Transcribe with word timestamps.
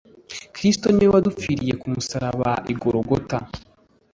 Kristo 0.55 0.85
Ni 0.89 1.03
we 1.07 1.11
wadupfiriye 1.15 1.73
k 1.79 1.81
umusaraba 1.89 2.49
igorogota 2.73 3.37